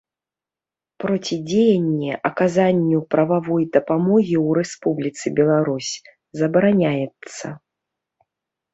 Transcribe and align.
Процідзеянне 1.03 2.11
аказанню 2.31 2.99
прававой 3.15 3.63
дапамогі 3.77 4.35
ў 4.45 4.59
Рэспубліцы 4.61 5.25
Беларусь 5.43 5.93
забараняецца. 6.43 7.45